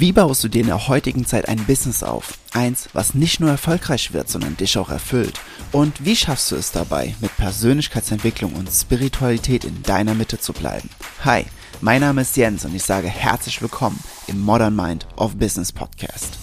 [0.00, 2.38] Wie baust du dir in der heutigen Zeit ein Business auf?
[2.54, 5.38] Eins, was nicht nur erfolgreich wird, sondern dich auch erfüllt.
[5.72, 10.88] Und wie schaffst du es dabei, mit Persönlichkeitsentwicklung und Spiritualität in deiner Mitte zu bleiben?
[11.22, 11.44] Hi,
[11.82, 16.38] mein Name ist Jens und ich sage herzlich willkommen im Modern Mind of Business Podcast.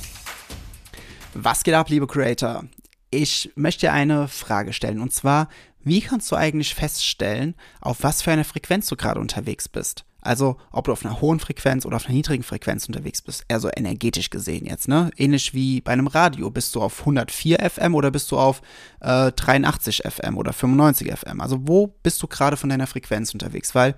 [1.34, 2.64] Was geht ab, liebe Creator?
[3.10, 5.50] Ich möchte eine Frage stellen und zwar,
[5.84, 10.06] wie kannst du eigentlich feststellen, auf was für einer Frequenz du gerade unterwegs bist?
[10.22, 13.60] Also, ob du auf einer hohen Frequenz oder auf einer niedrigen Frequenz unterwegs bist, eher
[13.60, 15.12] so energetisch gesehen jetzt, ne?
[15.16, 16.50] Ähnlich wie bei einem Radio.
[16.50, 18.62] Bist du auf 104 FM oder bist du auf
[19.00, 21.40] äh, 83 FM oder 95 FM?
[21.40, 23.76] Also, wo bist du gerade von deiner Frequenz unterwegs?
[23.76, 23.96] Weil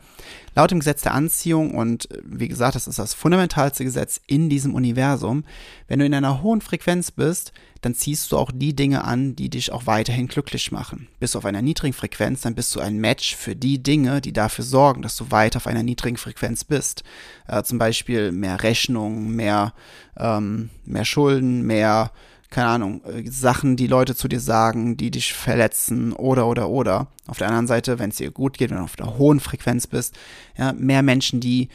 [0.56, 4.76] laut dem Gesetz der Anziehung und wie gesagt, das ist das fundamentalste Gesetz in diesem
[4.76, 5.46] Universum,
[5.88, 9.50] wenn du in einer hohen Frequenz bist, dann ziehst du auch die Dinge an, die
[9.50, 11.08] dich auch weiterhin glücklich machen.
[11.20, 14.34] Bist du auf einer niedrigen Frequenz, dann bist du ein Match für die Dinge, die
[14.34, 17.04] dafür sorgen, dass du weiter auf einer niedrigen Frequenz bist.
[17.48, 19.74] Äh, zum Beispiel mehr Rechnungen, mehr,
[20.18, 22.12] ähm, mehr Schulden, mehr,
[22.50, 27.08] keine Ahnung, äh, Sachen, die Leute zu dir sagen, die dich verletzen oder, oder, oder.
[27.28, 29.88] Auf der anderen Seite, wenn es dir gut geht, wenn du auf einer hohen Frequenz
[29.88, 30.18] bist,
[30.58, 31.70] ja, mehr Menschen, die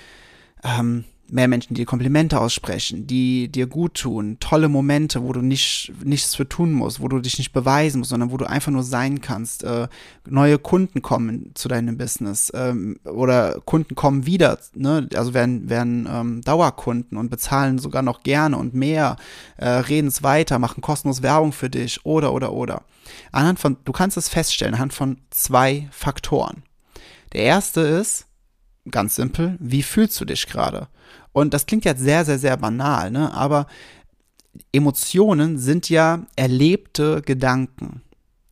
[0.65, 5.93] ähm, mehr Menschen, die Komplimente aussprechen, die dir gut tun, tolle Momente, wo du nicht,
[6.05, 8.83] nichts für tun musst, wo du dich nicht beweisen musst, sondern wo du einfach nur
[8.83, 9.65] sein kannst.
[9.65, 9.89] Äh,
[10.29, 15.09] neue Kunden kommen zu deinem Business ähm, oder Kunden kommen wieder, ne?
[15.15, 19.17] also werden, werden ähm, Dauerkunden und bezahlen sogar noch gerne und mehr,
[19.57, 22.83] äh, reden es weiter, machen kostenlos Werbung für dich oder, oder, oder.
[23.33, 26.63] Anhand von, du kannst es feststellen, anhand von zwei Faktoren.
[27.33, 28.27] Der erste ist,
[28.91, 30.89] ganz simpel, wie fühlst du dich gerade?
[31.33, 33.33] Und das klingt jetzt sehr, sehr, sehr banal, ne?
[33.33, 33.67] aber
[34.73, 38.03] Emotionen sind ja erlebte Gedanken.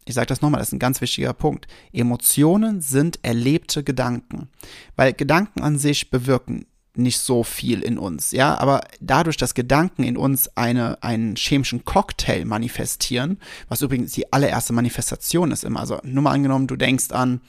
[0.04, 1.68] Ich sage das nochmal, das ist ein ganz wichtiger Punkt.
[1.92, 4.48] Emotionen sind erlebte Gedanken,
[4.96, 10.02] weil Gedanken an sich bewirken nicht so viel in uns, ja, aber dadurch, dass Gedanken
[10.02, 16.00] in uns eine, einen chemischen Cocktail manifestieren, was übrigens die allererste Manifestation ist immer, also
[16.02, 17.40] nur mal angenommen, du denkst an,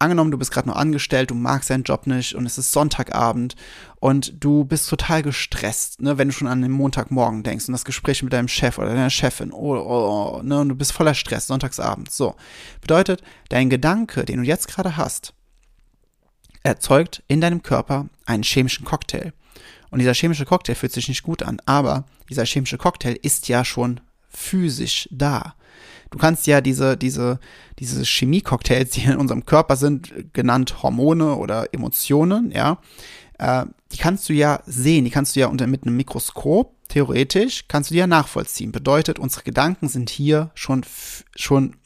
[0.00, 3.54] angenommen, du bist gerade nur angestellt, du magst deinen Job nicht und es ist Sonntagabend
[4.00, 7.84] und du bist total gestresst, ne, wenn du schon an den Montagmorgen denkst und das
[7.84, 11.14] Gespräch mit deinem Chef oder deiner Chefin, oh, oh, oh, ne, und du bist voller
[11.14, 12.10] Stress, Sonntagsabend.
[12.10, 12.34] So.
[12.80, 15.34] Bedeutet, dein Gedanke, den du jetzt gerade hast,
[16.62, 19.32] erzeugt in deinem Körper einen chemischen Cocktail.
[19.90, 23.64] Und dieser chemische Cocktail fühlt sich nicht gut an, aber dieser chemische Cocktail ist ja
[23.64, 25.54] schon physisch da.
[26.10, 27.38] Du kannst ja diese, diese,
[27.78, 32.78] diese Chemie-Cocktails, die in unserem Körper sind, genannt Hormone oder Emotionen, ja,
[33.38, 37.64] äh, die kannst du ja sehen, die kannst du ja unter, mit einem Mikroskop, theoretisch,
[37.68, 38.72] kannst du die ja nachvollziehen.
[38.72, 40.84] Bedeutet, unsere Gedanken sind hier schon,
[41.36, 41.76] schon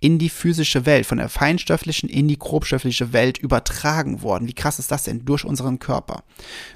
[0.00, 4.46] in die physische Welt, von der feinstofflichen in die grobstoffliche Welt übertragen worden.
[4.46, 6.24] Wie krass ist das denn durch unseren Körper?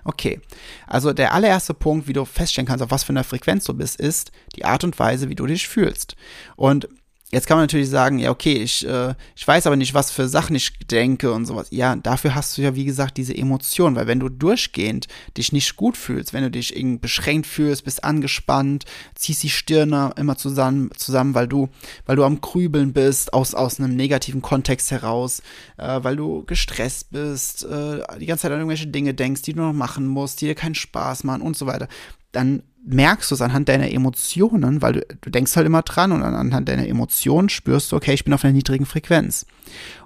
[0.04, 0.41] Okay,
[0.86, 4.00] also der allererste Punkt, wie du feststellen kannst, auf was für einer Frequenz du bist,
[4.00, 6.16] ist die Art und Weise, wie du dich fühlst.
[6.56, 6.88] Und
[7.31, 10.28] Jetzt kann man natürlich sagen, ja, okay, ich, äh, ich weiß aber nicht, was für
[10.28, 11.66] Sachen ich denke und sowas.
[11.71, 15.77] Ja, dafür hast du ja, wie gesagt, diese Emotion, weil wenn du durchgehend dich nicht
[15.77, 20.91] gut fühlst, wenn du dich irgendwie beschränkt fühlst, bist angespannt, ziehst die Stirne immer zusammen,
[20.97, 21.69] zusammen weil du,
[22.06, 25.43] weil du am Krübeln bist, aus, aus einem negativen Kontext heraus,
[25.77, 29.60] äh, weil du gestresst bist, äh, die ganze Zeit an irgendwelche Dinge denkst, die du
[29.60, 31.89] noch machen musst, die dir keinen Spaß machen und so weiter,
[32.33, 36.22] dann merkst du es anhand deiner Emotionen, weil du, du denkst halt immer dran und
[36.22, 39.47] anhand deiner Emotionen spürst du, okay, ich bin auf einer niedrigen Frequenz.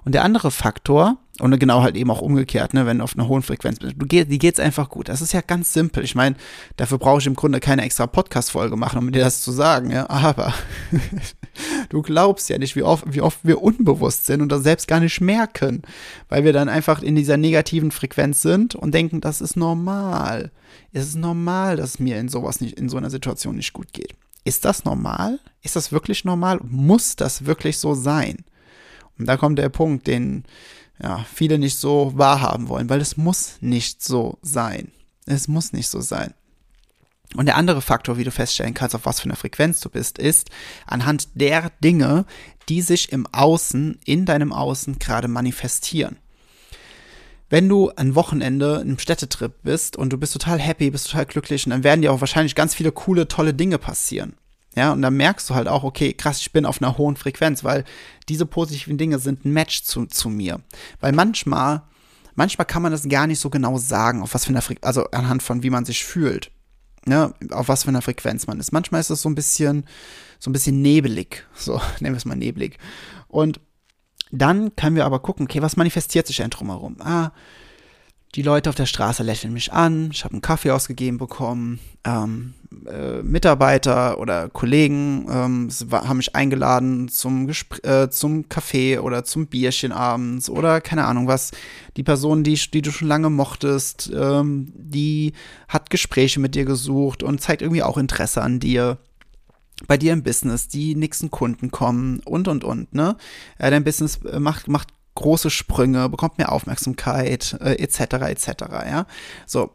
[0.03, 3.27] Und der andere Faktor, und genau halt eben auch umgekehrt, ne, wenn du auf einer
[3.27, 5.09] hohen Frequenz bist, du geht, die geht's einfach gut.
[5.09, 6.03] Das ist ja ganz simpel.
[6.03, 6.35] Ich meine,
[6.75, 10.09] dafür brauche ich im Grunde keine extra Podcast-Folge machen, um dir das zu sagen, ja.
[10.09, 10.53] Aber
[11.93, 14.99] du glaubst ja nicht, wie oft, wie oft wir unbewusst sind und das selbst gar
[14.99, 15.83] nicht merken,
[16.27, 20.51] weil wir dann einfach in dieser negativen Frequenz sind und denken, das ist normal.
[20.91, 24.15] Es ist normal, dass mir in sowas nicht, in so einer Situation nicht gut geht.
[24.43, 25.39] Ist das normal?
[25.61, 26.59] Ist das wirklich normal?
[26.67, 28.43] Muss das wirklich so sein?
[29.19, 30.45] Und da kommt der Punkt, den
[31.01, 34.91] ja, viele nicht so wahrhaben wollen, weil es muss nicht so sein.
[35.27, 36.33] Es muss nicht so sein.
[37.35, 40.17] Und der andere Faktor, wie du feststellen kannst, auf was für eine Frequenz du bist,
[40.17, 40.49] ist
[40.85, 42.25] anhand der Dinge,
[42.69, 46.17] die sich im Außen, in deinem Außen gerade manifestieren.
[47.49, 51.65] Wenn du ein Wochenende im Städtetrip bist und du bist total happy, bist total glücklich,
[51.65, 54.35] und dann werden dir auch wahrscheinlich ganz viele coole, tolle Dinge passieren.
[54.75, 57.63] Ja, und dann merkst du halt auch, okay, krass, ich bin auf einer hohen Frequenz,
[57.63, 57.83] weil
[58.27, 60.61] diese positiven Dinge sind ein Match zu, zu mir.
[60.99, 61.83] Weil manchmal,
[62.33, 65.05] manchmal kann man das gar nicht so genau sagen, auf was für einer Frequenz, also
[65.11, 66.49] anhand von wie man sich fühlt.
[67.07, 68.71] Ja, auf was für einer Frequenz man ist.
[68.71, 69.85] Manchmal ist es so ein bisschen,
[70.39, 71.45] so ein bisschen nebelig.
[71.53, 72.77] So, nennen wir es mal neblig.
[73.27, 73.59] Und
[74.31, 76.97] dann können wir aber gucken, okay, was manifestiert sich denn drumherum?
[76.99, 77.31] Ah,
[78.35, 82.55] die Leute auf der Straße lächeln mich an, ich habe einen Kaffee ausgegeben bekommen, ähm,
[82.87, 89.47] äh, Mitarbeiter oder Kollegen ähm, haben mich eingeladen zum, Gespr äh, zum Kaffee oder zum
[89.47, 91.51] Bierchen abends oder keine Ahnung was.
[91.95, 95.33] Die Person, die, die du schon lange mochtest, ähm, die
[95.67, 98.97] hat Gespräche mit dir gesucht und zeigt irgendwie auch Interesse an dir
[99.87, 103.17] bei dir im Business, die nächsten Kunden kommen und und und, ne?
[103.57, 107.99] Äh, dein Business äh, macht, macht große Sprünge, bekommt mehr Aufmerksamkeit, äh, etc.
[108.29, 108.47] etc.
[108.85, 109.05] Ja,
[109.45, 109.71] so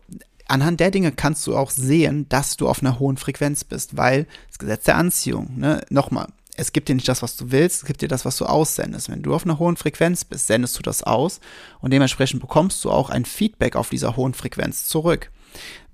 [0.49, 4.27] anhand der Dinge kannst du auch sehen, dass du auf einer hohen Frequenz bist, weil
[4.49, 7.87] das Gesetz der Anziehung, ne, nochmal, es gibt dir nicht das, was du willst, es
[7.87, 9.09] gibt dir das, was du aussendest.
[9.09, 11.39] Wenn du auf einer hohen Frequenz bist, sendest du das aus
[11.81, 15.31] und dementsprechend bekommst du auch ein Feedback auf dieser hohen Frequenz zurück.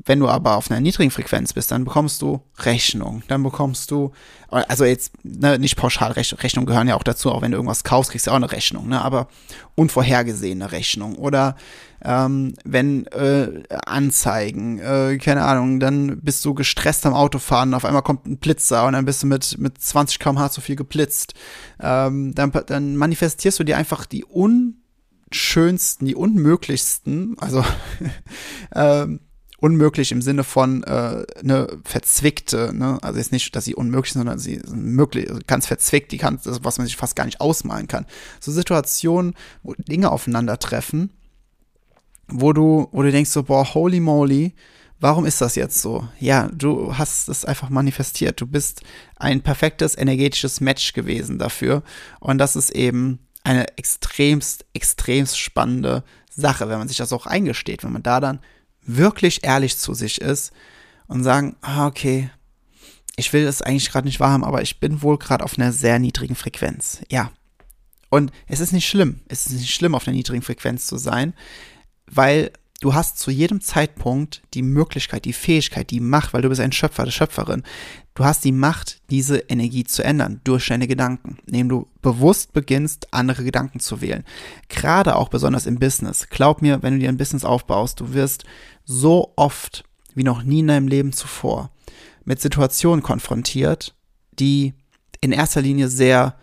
[0.07, 4.13] Wenn du aber auf einer niedrigen Frequenz bist, dann bekommst du Rechnung, dann bekommst du,
[4.49, 8.11] also jetzt ne, nicht pauschal Rechnungen gehören ja auch dazu, auch wenn du irgendwas kaufst,
[8.11, 9.29] kriegst du auch eine Rechnung, ne, aber
[9.77, 11.17] unvorhergesehene Rechnung.
[11.17, 11.57] Oder
[12.05, 18.03] ähm, wenn äh, Anzeigen, äh, keine Ahnung, dann bist du gestresst am Autofahren, auf einmal
[18.03, 21.33] kommt ein Blitzer und dann bist du mit, mit 20 km/h zu viel geblitzt,
[21.81, 27.65] ähm, dann, dann manifestierst du dir einfach die unschönsten, die unmöglichsten, also
[28.75, 29.21] ähm,
[29.65, 32.99] unmöglich im Sinne von äh, eine verzwickte, ne?
[33.01, 36.19] also jetzt nicht, dass sie unmöglich sind, sondern sie sind möglich, also ganz verzwickt, die
[36.19, 38.05] kann, das, was man sich fast gar nicht ausmalen kann.
[38.41, 39.33] So Situationen,
[39.63, 41.09] wo Dinge aufeinandertreffen,
[42.29, 44.53] wo du, wo du denkst so, boah, holy moly,
[45.01, 46.07] warum ist das jetzt so?
[46.21, 48.43] Ja, du hast es einfach manifestiert.
[48.43, 48.83] Du bist
[49.17, 51.83] ein perfektes energetisches Match gewesen dafür.
[52.21, 57.83] Und das ist eben eine extremst, extremst spannende Sache, wenn man sich das auch eingesteht,
[57.83, 58.41] wenn man da dann
[58.87, 60.53] wirklich ehrlich zu sich ist
[61.07, 62.31] und sagen, ah, okay,
[63.17, 65.99] ich will das eigentlich gerade nicht wahrhaben, aber ich bin wohl gerade auf einer sehr
[65.99, 67.01] niedrigen Frequenz.
[67.11, 67.31] Ja.
[68.11, 69.21] Und es ist nicht schlimm.
[69.29, 71.35] Es ist nicht schlimm, auf einer niedrigen Frequenz zu sein,
[72.07, 76.61] weil du hast zu jedem Zeitpunkt die Möglichkeit, die Fähigkeit, die Macht, weil du bist
[76.61, 77.63] ein Schöpfer, eine Schöpferin.
[78.15, 83.13] Du hast die Macht, diese Energie zu ändern durch deine Gedanken, indem du bewusst beginnst,
[83.13, 84.25] andere Gedanken zu wählen.
[84.69, 86.29] Gerade auch besonders im Business.
[86.29, 88.45] Glaub mir, wenn du dir ein Business aufbaust, du wirst
[88.85, 89.85] so oft
[90.15, 91.71] wie noch nie in deinem Leben zuvor
[92.25, 93.95] mit Situationen konfrontiert,
[94.39, 94.75] die
[95.21, 96.37] in erster Linie sehr,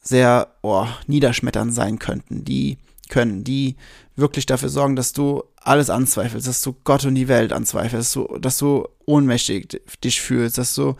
[0.00, 2.78] sehr oh, niederschmetternd sein könnten, die
[3.10, 3.76] können, die
[4.16, 8.12] wirklich dafür sorgen, dass du alles anzweifelst, dass du Gott und die Welt anzweifelst, dass
[8.12, 10.96] du, dass du ohnmächtig dich fühlst, dass du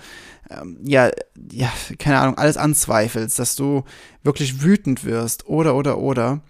[0.50, 1.10] ähm, ja,
[1.52, 3.84] ja, keine Ahnung, alles anzweifelst, dass du
[4.22, 6.40] wirklich wütend wirst oder oder oder.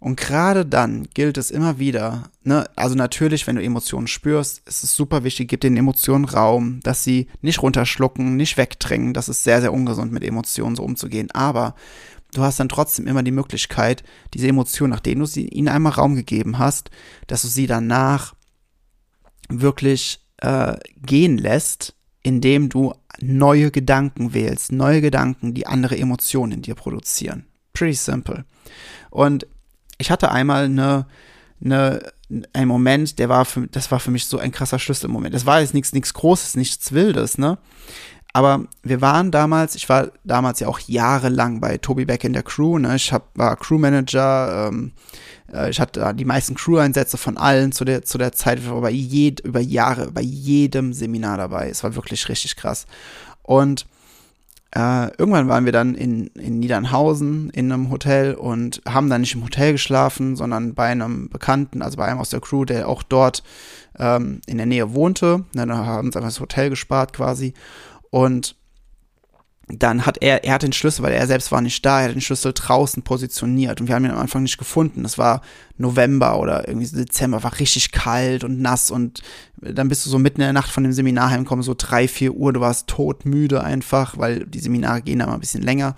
[0.00, 4.84] Und gerade dann gilt es immer wieder, ne, also natürlich, wenn du Emotionen spürst, ist
[4.84, 9.12] es super wichtig, gib den Emotionen Raum, dass sie nicht runterschlucken, nicht wegdrängen.
[9.12, 11.32] Das ist sehr, sehr ungesund, mit Emotionen so umzugehen.
[11.32, 11.74] Aber
[12.32, 14.04] du hast dann trotzdem immer die Möglichkeit,
[14.34, 16.90] diese Emotionen, nachdem du sie ihnen einmal Raum gegeben hast,
[17.26, 18.34] dass du sie danach
[19.48, 26.62] wirklich äh, gehen lässt, indem du neue Gedanken wählst, neue Gedanken, die andere Emotionen in
[26.62, 27.46] dir produzieren.
[27.72, 28.44] Pretty simple.
[29.10, 29.46] Und
[29.98, 31.06] ich hatte einmal eine,
[31.64, 32.12] eine,
[32.52, 35.34] einen Moment, der war für, das war für mich so ein krasser Schlüsselmoment.
[35.34, 37.58] Das war jetzt nichts, nichts Großes, nichts Wildes, ne?
[38.32, 42.42] Aber wir waren damals, ich war damals ja auch jahrelang bei Toby Beck in der
[42.42, 42.94] Crew, ne?
[42.96, 44.92] Ich hab, war Crewmanager, ähm,
[45.52, 48.80] äh, ich hatte die meisten Crew-Einsätze von allen zu der, zu der Zeit, ich war
[48.80, 51.70] bei jed, über Jahre, bei jedem Seminar dabei.
[51.70, 52.86] Es war wirklich richtig krass.
[53.42, 53.86] Und
[54.74, 59.34] äh, irgendwann waren wir dann in, in Niedernhausen in einem Hotel und haben dann nicht
[59.34, 63.02] im Hotel geschlafen, sondern bei einem Bekannten, also bei einem aus der Crew, der auch
[63.02, 63.42] dort
[63.98, 65.44] ähm, in der Nähe wohnte.
[65.54, 67.54] Dann haben uns einfach das Hotel gespart quasi.
[68.10, 68.56] Und
[69.70, 72.14] dann hat er, er hat den Schlüssel, weil er selbst war nicht da, er hat
[72.14, 75.04] den Schlüssel draußen positioniert und wir haben ihn am Anfang nicht gefunden.
[75.04, 75.42] Es war
[75.76, 79.22] November oder irgendwie Dezember, war richtig kalt und nass und
[79.60, 82.34] dann bist du so mitten in der Nacht von dem Seminar heimgekommen, so drei, vier
[82.34, 85.96] Uhr, du warst todmüde einfach, weil die Seminare gehen da mal ein bisschen länger.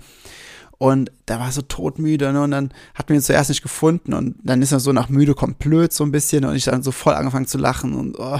[0.81, 2.41] Und da war so todmüde, ne?
[2.41, 5.59] Und dann hat ihn zuerst nicht gefunden und dann ist er so nach müde kommt
[5.59, 8.39] blöd so ein bisschen und ich dann so voll angefangen zu lachen und oh,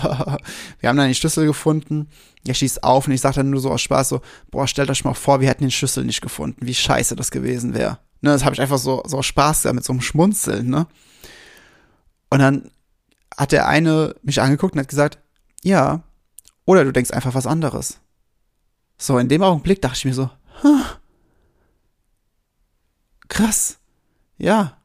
[0.79, 2.07] wir haben dann den Schlüssel gefunden.
[2.43, 5.03] Er schießt auf und ich sage dann nur so aus Spaß so, boah, stellt euch
[5.03, 7.99] mal vor, wir hätten den Schlüssel nicht gefunden, wie scheiße das gewesen wäre.
[8.21, 10.87] Ne, das habe ich einfach so, so aus Spaß gehabt mit so einem Schmunzeln, ne?
[12.31, 12.71] Und dann
[13.37, 15.19] hat der eine mich angeguckt und hat gesagt,
[15.61, 16.01] ja,
[16.65, 17.99] oder du denkst einfach was anderes.
[18.97, 20.31] So, in dem Augenblick dachte ich mir so,
[20.63, 20.85] huh,
[23.31, 23.79] krass.
[24.37, 24.77] Ja.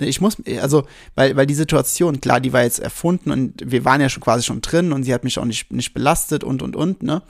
[0.00, 4.00] Ich muss, also, weil, weil die Situation, klar, die war jetzt erfunden und wir waren
[4.00, 6.76] ja schon quasi schon drin und sie hat mich auch nicht, nicht belastet und, und,
[6.76, 7.22] und, ne?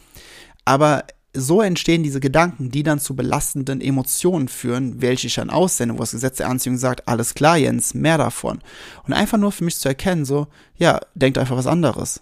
[0.66, 5.94] Aber so entstehen diese Gedanken, die dann zu belastenden Emotionen führen, welche ich dann aussende,
[5.94, 8.60] wo das Gesetz der Anziehung sagt, alles klar, Jens, mehr davon.
[9.06, 12.20] Und einfach nur für mich zu erkennen, so, ja, denkt einfach was anderes.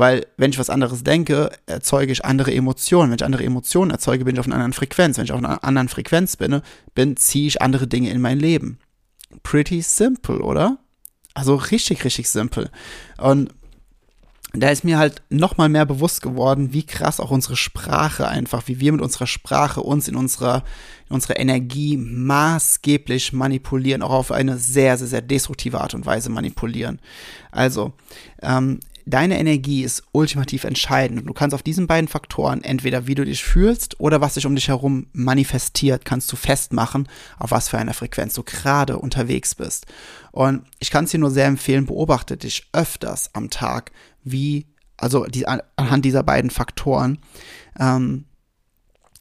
[0.00, 3.10] Weil, wenn ich was anderes denke, erzeuge ich andere Emotionen.
[3.10, 5.18] Wenn ich andere Emotionen erzeuge, bin ich auf einer anderen Frequenz.
[5.18, 6.62] Wenn ich auf einer anderen Frequenz bin,
[6.94, 8.78] bin ziehe ich andere Dinge in mein Leben.
[9.42, 10.78] Pretty simple, oder?
[11.34, 12.70] Also richtig, richtig simpel.
[13.18, 13.50] Und
[14.54, 18.68] da ist mir halt noch mal mehr bewusst geworden, wie krass auch unsere Sprache einfach,
[18.68, 20.64] wie wir mit unserer Sprache uns in unserer,
[21.10, 26.30] in unserer Energie maßgeblich manipulieren, auch auf eine sehr, sehr, sehr destruktive Art und Weise
[26.30, 27.00] manipulieren.
[27.50, 27.92] Also,
[28.40, 31.20] ähm, deine Energie ist ultimativ entscheidend.
[31.20, 34.46] Und du kannst auf diesen beiden Faktoren, entweder wie du dich fühlst oder was sich
[34.46, 39.54] um dich herum manifestiert, kannst du festmachen, auf was für einer Frequenz du gerade unterwegs
[39.54, 39.86] bist.
[40.32, 43.92] Und ich kann es dir nur sehr empfehlen, beobachte dich öfters am Tag,
[44.22, 44.66] wie,
[44.96, 47.18] also die, anhand dieser beiden Faktoren.
[47.78, 48.24] Ähm,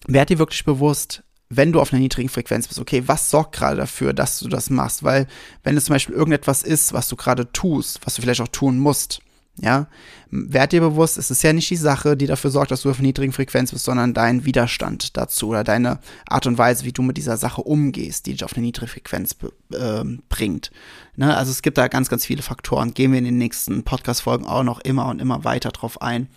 [0.07, 3.77] werd dir wirklich bewusst, wenn du auf einer niedrigen Frequenz bist, okay, was sorgt gerade
[3.77, 5.03] dafür, dass du das machst?
[5.03, 5.27] Weil,
[5.63, 8.77] wenn es zum Beispiel irgendetwas ist, was du gerade tust, was du vielleicht auch tun
[8.77, 9.21] musst,
[9.61, 9.87] ja,
[10.31, 12.99] werd dir bewusst, es ist ja nicht die Sache, die dafür sorgt, dass du auf
[12.99, 17.17] niedrigen Frequenz bist, sondern dein Widerstand dazu oder deine Art und Weise, wie du mit
[17.17, 19.35] dieser Sache umgehst, die dich auf eine niedrige Frequenz
[19.73, 20.71] äh, bringt.
[21.15, 21.35] Ne?
[21.35, 22.93] Also es gibt da ganz, ganz viele Faktoren.
[22.93, 26.27] Gehen wir in den nächsten Podcast-Folgen auch noch immer und immer weiter drauf ein.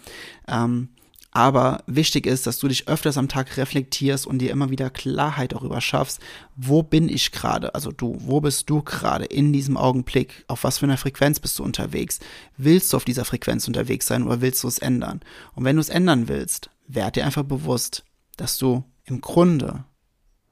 [0.48, 0.88] Ähm,
[1.34, 5.52] aber wichtig ist, dass du dich öfters am Tag reflektierst und dir immer wieder Klarheit
[5.52, 6.20] darüber schaffst,
[6.56, 10.78] wo bin ich gerade, also du, wo bist du gerade in diesem Augenblick, auf was
[10.78, 12.20] für einer Frequenz bist du unterwegs,
[12.58, 15.20] willst du auf dieser Frequenz unterwegs sein oder willst du es ändern?
[15.54, 18.04] Und wenn du es ändern willst, werd dir einfach bewusst,
[18.36, 19.84] dass du im Grunde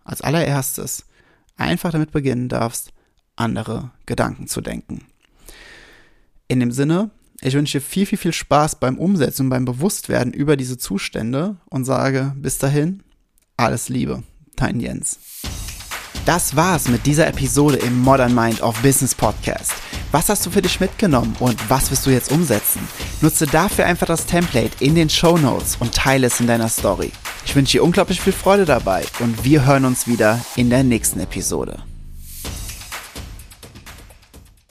[0.03, 1.05] als allererstes
[1.57, 2.95] einfach damit beginnen darfst,
[3.37, 5.05] andere Gedanken zu denken.
[6.49, 7.11] In dem Sinne,
[7.43, 11.57] ich wünsche dir viel, viel, viel Spaß beim Umsetzen und beim Bewusstwerden über diese Zustände
[11.71, 13.03] und sage bis dahin
[13.57, 14.23] alles Liebe,
[14.57, 15.19] dein Jens.
[16.27, 19.73] Das war's mit dieser Episode im Modern Mind of Business Podcast.
[20.13, 22.81] Was hast du für dich mitgenommen und was wirst du jetzt umsetzen?
[23.21, 27.13] Nutze dafür einfach das Template in den Show Notes und teile es in deiner Story.
[27.47, 31.21] Ich wünsche dir unglaublich viel Freude dabei und wir hören uns wieder in der nächsten
[31.21, 31.81] Episode.